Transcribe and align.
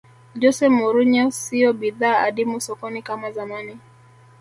jose 0.41 0.65
mourinho 0.77 1.25
siyo 1.41 1.69
bidhaa 1.81 2.19
adimu 2.27 2.57
sokoni 2.65 3.01
kama 3.01 3.31
zamani 3.31 3.77